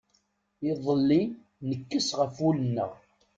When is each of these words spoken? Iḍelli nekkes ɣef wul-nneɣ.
Iḍelli 0.71 1.21
nekkes 1.67 2.09
ɣef 2.19 2.33
wul-nneɣ. 2.41 2.91